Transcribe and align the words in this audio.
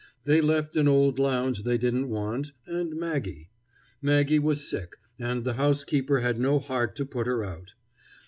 They 0.23 0.41
left 0.41 0.75
an 0.75 0.87
old 0.87 1.19
lounge 1.19 1.61
they 1.61 1.77
didn't 1.77 2.09
want, 2.09 2.53
and 2.65 2.95
Maggie. 2.99 3.51
Maggie 4.01 4.39
was 4.39 4.67
sick, 4.67 4.93
and 5.19 5.43
the 5.43 5.53
housekeeper 5.53 6.21
had 6.21 6.39
no 6.39 6.57
heart 6.57 6.95
to 6.95 7.05
put 7.05 7.27
her 7.27 7.43
out. 7.43 7.75